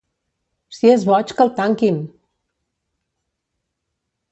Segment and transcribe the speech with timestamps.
[0.77, 2.01] Si és boig, que el tanquin!